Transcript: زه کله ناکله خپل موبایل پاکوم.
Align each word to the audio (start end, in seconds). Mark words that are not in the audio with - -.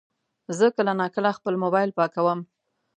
زه 0.57 0.65
کله 0.75 0.93
ناکله 0.99 1.31
خپل 1.37 1.55
موبایل 1.63 1.89
پاکوم. 1.97 2.39